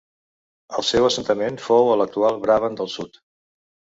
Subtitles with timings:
[0.79, 3.21] El seu assentament fou a l'actual Brabant del sud.